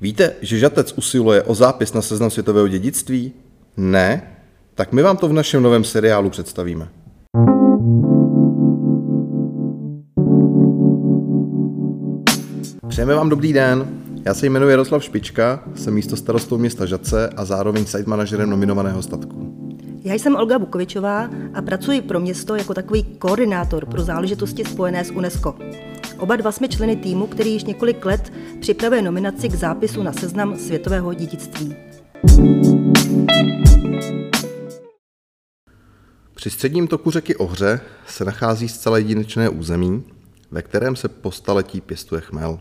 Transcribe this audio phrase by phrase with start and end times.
[0.00, 3.32] Víte, že Žatec usiluje o zápis na seznam světového dědictví?
[3.76, 4.22] Ne?
[4.74, 6.88] Tak my vám to v našem novém seriálu představíme.
[12.88, 13.88] Přejeme vám dobrý den.
[14.24, 19.02] Já se jmenuji Jaroslav Špička, jsem místo starostou města Žace a zároveň site manažerem nominovaného
[19.02, 19.54] statku.
[20.04, 25.10] Já jsem Olga Bukovičová a pracuji pro město jako takový koordinátor pro záležitosti spojené s
[25.10, 25.54] UNESCO.
[26.18, 30.56] Oba dva jsme členy týmu, který již několik let připravuje nominaci k zápisu na seznam
[30.56, 31.76] světového dědictví.
[36.34, 40.04] Při středním toku řeky Ohře se nachází zcela jedinečné území,
[40.50, 42.60] ve kterém se po staletí pěstuje chmel.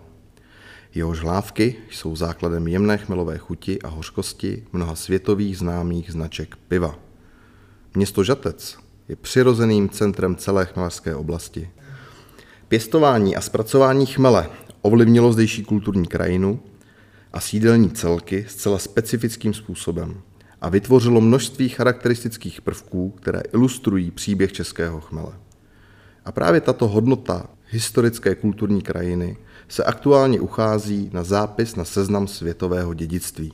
[0.96, 7.00] Jeho žlávky jsou základem jemné chmelové chuti a hořkosti mnoha světových známých značek piva.
[7.96, 8.78] Město Žatec
[9.08, 11.70] je přirozeným centrem celé chmelařské oblasti.
[12.68, 14.50] Pěstování a zpracování chmele
[14.82, 16.60] ovlivnilo zdejší kulturní krajinu
[17.34, 20.22] a sídelní celky zcela specifickým způsobem
[20.62, 25.32] a vytvořilo množství charakteristických prvků, které ilustrují příběh českého chmele.
[26.26, 32.94] A právě tato hodnota historické kulturní krajiny se aktuálně uchází na zápis na seznam světového
[32.94, 33.54] dědictví.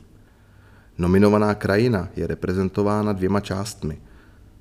[0.97, 3.97] Nominovaná krajina je reprezentována dvěma částmi.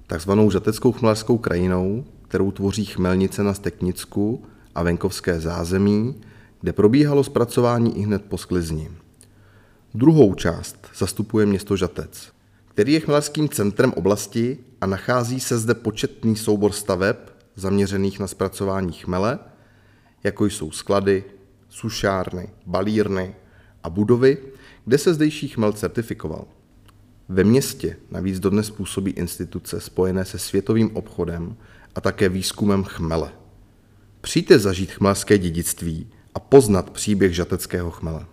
[0.07, 4.45] Takzvanou žateckou chmelařskou krajinou, kterou tvoří chmelnice na Steknicku
[4.75, 6.15] a venkovské zázemí,
[6.61, 8.91] kde probíhalo zpracování i hned po sklizni.
[9.95, 12.33] Druhou část zastupuje město Žatec,
[12.69, 17.17] který je chmelařským centrem oblasti a nachází se zde početný soubor staveb
[17.57, 19.39] zaměřených na zpracování chmele,
[20.25, 21.25] jako jsou sklady,
[21.69, 23.35] sušárny, balírny
[23.83, 24.39] a budovy,
[24.85, 26.45] kde se zdejší chmel certifikoval.
[27.29, 31.57] Ve městě navíc dodnes působí instituce spojené se světovým obchodem
[31.95, 33.33] a také výzkumem chmele.
[34.21, 38.27] Přijďte zažít chmelské dědictví a poznat příběh žateckého chmele.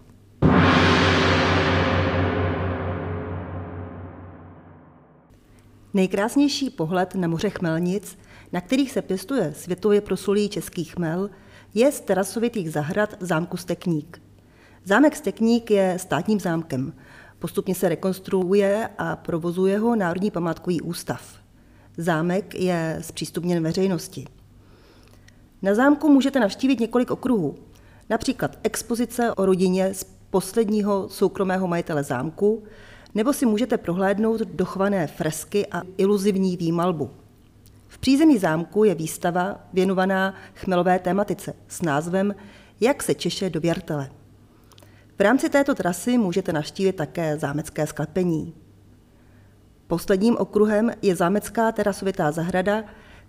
[5.94, 8.18] Nejkrásnější pohled na moře chmelnic,
[8.52, 11.30] na kterých se pěstuje světově proslulý český chmel,
[11.74, 14.22] je z terasovitých zahrad zámku Stekník.
[14.86, 16.94] Zámek Stekník je státním zámkem.
[17.40, 21.40] Postupně se rekonstruuje a provozuje ho Národní památkový ústav.
[21.98, 24.26] Zámek je zpřístupněn veřejnosti.
[25.62, 27.56] Na zámku můžete navštívit několik okruhů,
[28.10, 32.64] například expozice o rodině z posledního soukromého majitele zámku,
[33.16, 37.10] nebo si můžete prohlédnout dochované fresky a iluzivní výmalbu.
[37.88, 42.36] V přízemí zámku je výstava věnovaná chmelové tématice s názvem
[42.80, 44.10] Jak se Češe do Věrtele.
[45.18, 48.54] V rámci této trasy můžete navštívit také zámecké sklepení.
[49.90, 52.84] Posledním okruhem je zámecká terasovitá zahrada,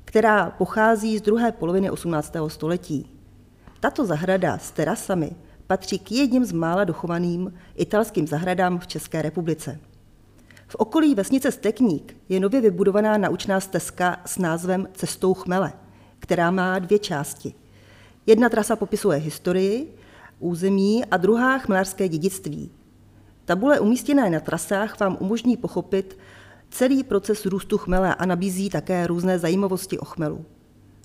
[0.04, 2.32] která pochází z druhé poloviny 18.
[2.48, 3.10] století.
[3.80, 5.30] Tato zahrada s terasami
[5.66, 9.80] patří k jedním z mála dochovaným italským zahradám v České republice.
[10.66, 15.72] V okolí vesnice Stekník je nově vybudovaná naučná stezka s názvem Cestou chmele,
[16.18, 17.54] která má dvě části.
[18.26, 19.96] Jedna trasa popisuje historii,
[20.38, 22.70] území a druhá chmelářské dědictví.
[23.44, 26.18] Tabule umístěné na trasách vám umožní pochopit
[26.70, 30.44] celý proces růstu chmele a nabízí také různé zajímavosti o chmelu.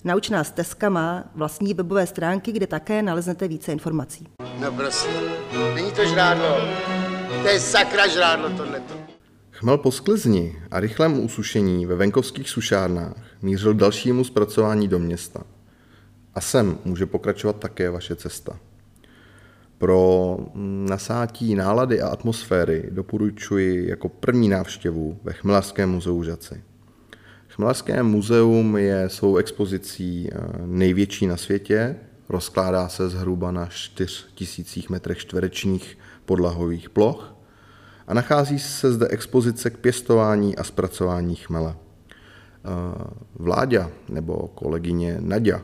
[0.03, 4.27] Naučná stezka má vlastní webové stránky, kde také naleznete více informací.
[4.59, 5.09] No prostě,
[5.75, 6.57] není to žrádlo.
[7.41, 8.93] To je sakra žrádlo tohleto.
[9.51, 15.43] Chmel po sklizni a rychlém usušení ve venkovských sušárnách mířil dalšímu zpracování do města.
[16.33, 18.59] A sem může pokračovat také vaše cesta.
[19.85, 20.37] Pro
[20.89, 26.63] nasátí nálady a atmosféry doporučuji jako první návštěvu ve Chmelařském muzeu Žaci.
[27.47, 31.95] Chmelařské muzeum je svou expozicí eh, největší na světě,
[32.29, 37.35] rozkládá se zhruba na 4000 metrech čtverečních podlahových ploch
[38.07, 41.75] a nachází se zde expozice k pěstování a zpracování chmele.
[41.75, 43.03] Eh,
[43.35, 45.61] Vláďa nebo kolegyně Nadia,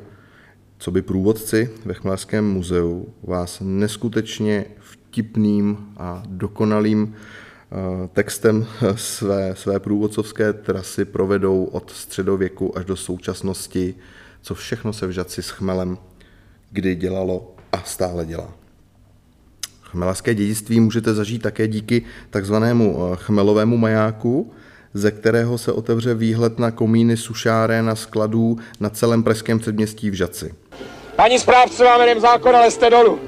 [0.82, 9.80] co by průvodci ve Chmelařském muzeu, vás neskutečně vtipným a dokonalým eh, textem své, své
[9.80, 13.96] průvodcovské trasy provedou od středověku až do současnosti,
[14.42, 15.98] co všechno se v Žadci s chmelem
[16.72, 18.54] kdy dělalo a stále dělá.
[19.82, 24.52] Chmelařské dědictví můžete zažít také díky takzvanému eh, chmelovému majáku,
[24.94, 30.14] ze kterého se otevře výhled na komíny sušáren a skladů na celém pražském předměstí v
[30.14, 30.54] Žaci.
[31.16, 33.20] Paní správce, vám jdem zákon, ale jste dolů.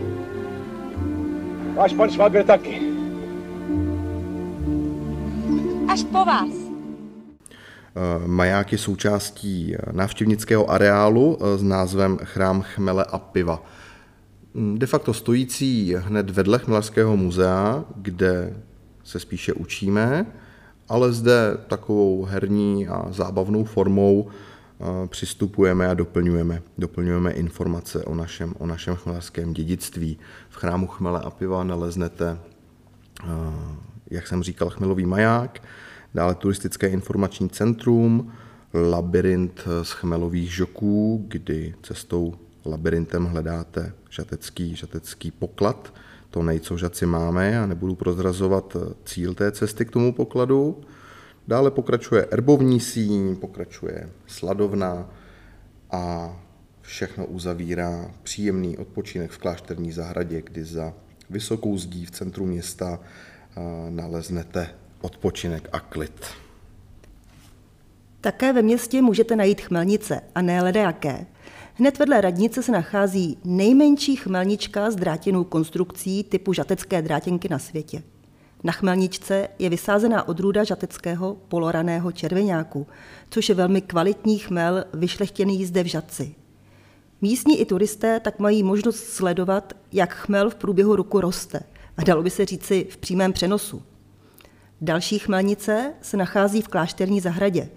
[1.75, 2.81] Váš pan Švagr taky.
[5.87, 6.49] Až po vás.
[7.95, 13.63] Eh, maják je součástí eh, návštěvnického areálu s názvem Chrám chmele a piva.
[14.75, 18.53] de facto stojící hned vedle Chmelařského muzea, kde
[19.03, 20.25] se spíše učíme,
[20.93, 24.29] ale zde takovou herní a zábavnou formou
[25.07, 30.19] přistupujeme a doplňujeme, doplňujeme informace o našem, o našem chmelařském dědictví.
[30.49, 32.37] V chrámu chmele a piva naleznete,
[34.11, 35.63] jak jsem říkal, chmelový maják,
[36.13, 38.31] dále turistické informační centrum,
[38.73, 42.33] labirint z chmelových žoků, kdy cestou
[42.65, 45.93] labirintem hledáte žatecký, žatecký poklad.
[46.33, 50.81] To nej, co žaci máme, a nebudu prozrazovat cíl té cesty k tomu pokladu.
[51.47, 55.09] Dále pokračuje erbovní síň, pokračuje sladovna
[55.91, 56.33] a
[56.81, 60.93] všechno uzavírá příjemný odpočinek v klášterní zahradě, kdy za
[61.29, 62.99] vysokou zdí v centru města
[63.89, 64.69] naleznete
[65.01, 66.25] odpočinek a klid.
[68.21, 71.25] Také ve městě můžete najít chmelnice a ne ledajaké.
[71.75, 78.03] Hned vedle radnice se nachází nejmenší chmelnička s drátěnou konstrukcí typu žatecké drátěnky na světě.
[78.63, 82.87] Na chmelničce je vysázená odrůda žateckého poloraného červenáku,
[83.29, 86.35] což je velmi kvalitní chmel vyšlechtěný zde v Žadci.
[87.21, 91.59] Místní i turisté tak mají možnost sledovat, jak chmel v průběhu roku roste
[91.97, 93.83] a dalo by se říci v přímém přenosu.
[94.81, 97.69] Další chmelnice se nachází v klášterní zahradě,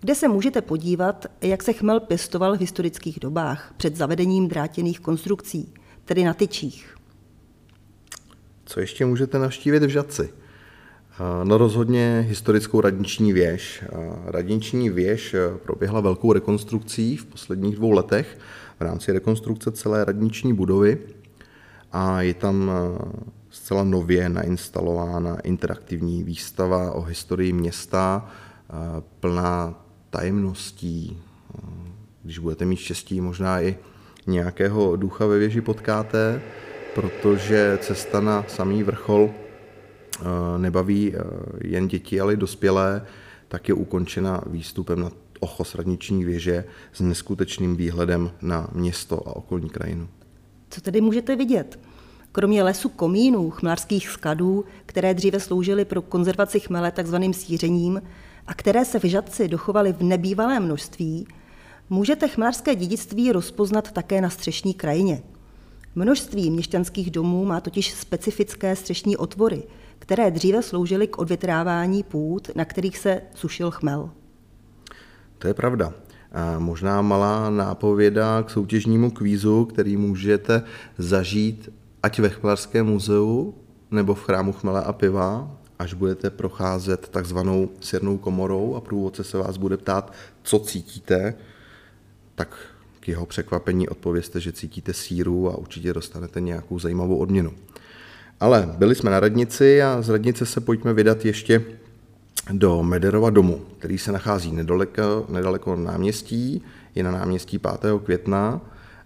[0.00, 5.74] kde se můžete podívat, jak se chmel pěstoval v historických dobách před zavedením drátěných konstrukcí,
[6.04, 6.96] tedy na tyčích.
[8.64, 10.30] Co ještě můžete navštívit v Žadci?
[11.44, 13.84] No rozhodně historickou radniční věž.
[14.24, 18.38] Radniční věž proběhla velkou rekonstrukcí v posledních dvou letech
[18.78, 20.98] v rámci rekonstrukce celé radniční budovy
[21.92, 22.70] a je tam
[23.50, 28.30] zcela nově nainstalována interaktivní výstava o historii města,
[29.20, 31.18] plná tajemností.
[32.22, 33.76] Když budete mít štěstí, možná i
[34.26, 36.42] nějakého ducha ve věži potkáte
[36.94, 40.24] protože cesta na samý vrchol eh,
[40.58, 41.20] nebaví eh,
[41.64, 43.06] jen děti, ale i dospělé,
[43.48, 45.10] tak je ukončena výstupem na
[45.40, 50.08] ochos radniční věže s neskutečným výhledem na město a okolní krajinu.
[50.70, 51.78] Co tedy můžete vidět?
[52.32, 58.02] Kromě lesu komínů, chmlářských skladů, které dříve sloužily pro konzervaci chmele takzvaným sířením
[58.50, 61.26] a které se v Žadci dochovaly v nebývalém množství,
[61.90, 65.22] můžete chmlářské dědictví rozpoznat také na střešní krajině–
[65.94, 69.62] Množství měšťanských domů má totiž specifické střešní otvory,
[69.98, 74.10] které dříve sloužily k odvětrávání půd, na kterých se sušil chmel.
[75.38, 75.92] To je pravda.
[76.32, 80.62] A možná malá nápověda k soutěžnímu kvízu, který můžete
[80.98, 81.68] zažít
[82.02, 83.54] ať ve Chmelařském muzeu
[83.90, 89.38] nebo v chrámu chmele a piva, až budete procházet takzvanou sirnou komorou a průvodce se
[89.38, 90.12] vás bude ptát,
[90.42, 91.34] co cítíte,
[92.34, 92.56] tak
[93.00, 97.52] k jeho překvapení odpověste, že cítíte síru a určitě dostanete nějakou zajímavou odměnu.
[98.40, 101.64] Ale byli jsme na radnici a z radnice se pojďme vydat ještě
[102.52, 106.62] do Mederova domu, který se nachází nedaleko, nedaleko náměstí,
[106.94, 107.74] je na náměstí 5.
[108.04, 108.60] května.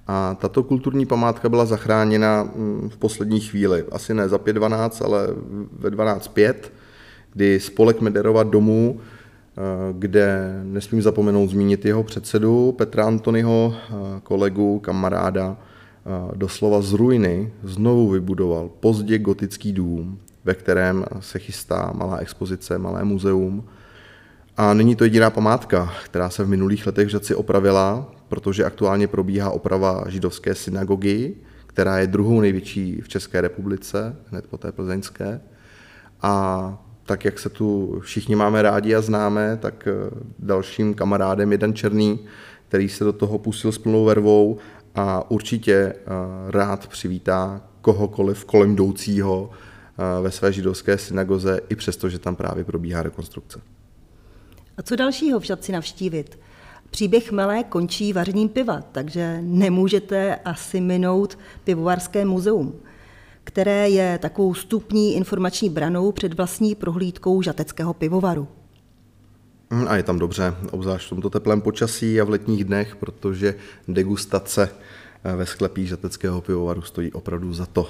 [0.07, 5.27] A tato kulturní památka byla zachráněna mm, v poslední chvíli, asi ne za 5.12, ale
[5.73, 6.55] ve 12.5,
[7.33, 9.01] kdy spolek Mederova domů
[9.57, 16.93] Eh, kde nesmím zapomenout zmínit jeho předsedu Petra Antonyho, eh, kolegu, kamaráda, eh, doslova z
[16.93, 23.65] ruiny znovu vybudoval pozdě gotický dům, ve kterém se chystá malá expozice, malé muzeum.
[24.57, 29.09] A není to jediná památka, která se v minulých letech v Žaci opravila, protože aktuálně
[29.09, 31.35] probíhá oprava židovské synagogy,
[31.67, 35.41] která je druhou největší v České republice, hned po té plzeňské.
[36.23, 41.59] A tak jak se tu všichni máme rádi a známe, tak eh, dalším kamarádem je
[41.59, 42.21] Dan Černý,
[42.69, 44.59] který se do toho pustil s plnou vervou
[44.95, 45.97] a určitě eh,
[46.51, 52.65] rád přivítá kohokoliv kolem jdoucího eh, ve své židovské synagoze, i přesto, že tam právě
[52.65, 53.61] probíhá rekonstrukce.
[54.77, 56.39] A co dalšího v Žadci navštívit?
[56.91, 62.81] Příběh Melé končí vařením piva, takže nemůžete asi minout pivovarské muzeum
[63.45, 68.49] které je takovou stupní informační branou před vlastní prohlídkou žateckého pivovaru.
[69.71, 73.55] Mm, a je tam dobře, obzvlášť v tomto teplém počasí a v letních dnech, protože
[73.89, 74.69] degustace
[75.25, 77.89] eh, ve sklepích žateckého pivovaru stojí opravdu za to.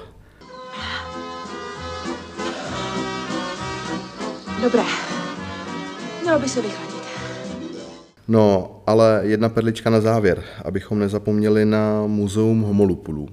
[4.63, 5.14] Dobré.
[6.25, 6.95] Mělo by se vychladit.
[8.29, 13.29] No, ale jedna perlička na závěr, abychom nezapomněli na muzeum homolupulů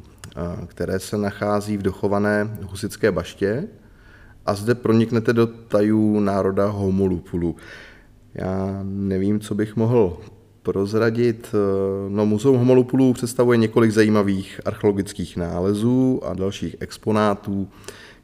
[0.68, 3.68] které se nachází v dochované husické baště
[4.46, 7.56] a zde proniknete do tajů národa Homolupulu.
[8.34, 10.18] Já nevím, co bych mohl
[10.64, 11.56] prozradit.
[12.10, 17.68] No, Muzeum Homolopulů představuje několik zajímavých archeologických nálezů a dalších exponátů,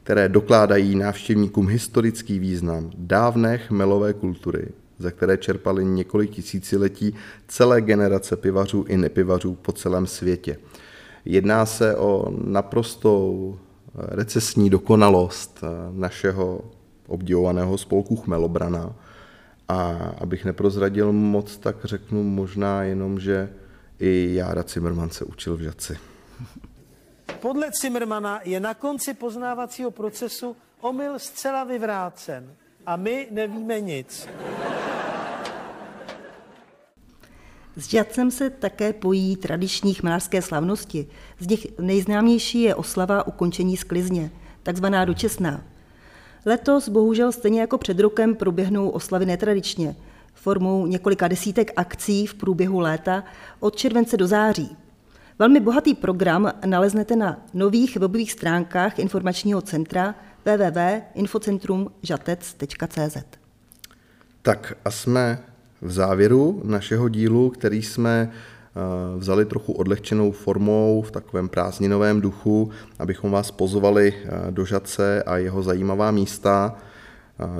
[0.08, 7.14] které dokládají návštěvníkům historický význam dávné chmelové kultury, za které čerpali několik tisíciletí
[7.48, 10.58] celé generace pivařů i nepivařů po celém světě.
[11.24, 13.58] Jedná se o naprostou
[13.94, 16.64] recesní dokonalost našeho
[17.06, 18.94] obdivovaného spolku Chmelobrana.
[19.68, 23.48] A abych neprozradil moc, tak řeknu možná jenom, že
[23.98, 25.96] i Jára Cimrman se učil v Žaci.
[27.40, 32.54] Podle Cimrmana je na konci poznávacího procesu omyl zcela vyvrácen
[32.86, 34.28] a my nevíme nic.
[37.76, 41.08] S Žadcem se také pojí tradiční chmelářské slavnosti.
[41.38, 44.30] Z nich nejznámější je oslava ukončení sklizně,
[44.62, 45.62] takzvaná dočesná.
[46.46, 49.96] Letos bohužel stejně jako před rokem proběhnou oslavy netradičně,
[50.34, 53.24] formou několika desítek akcí v průběhu léta
[53.60, 54.76] od července do září.
[55.38, 60.14] Velmi bohatý program naleznete na nových webových stránkách informačního centra
[60.44, 63.16] www.infocentrumžatec.cz.
[64.42, 65.38] Tak a jsme
[65.80, 68.32] v závěru našeho dílu, který jsme
[68.78, 75.22] Eh, vzali trochu odlehčenou formou v takovém prázdninovém duchu, abychom vás pozvali eh, do Žadce
[75.22, 76.76] a jeho zajímavá místa.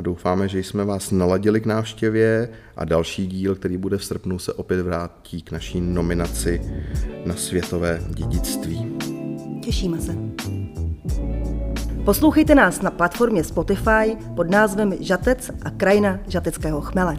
[0.00, 4.52] Doufáme, že jsme vás naladili k návštěvě a další díl, který bude v srpnu, se
[4.52, 6.62] opět vrátí k naší nominaci
[7.26, 8.97] na světové dědictví.
[9.64, 10.14] Těšíme se.
[12.04, 17.18] Poslouchejte nás na platformě Spotify pod názvem Žatec a krajina žateckého chmele.